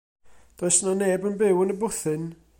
[0.61, 2.25] Does 'na neb yn byw yn y bwthyn.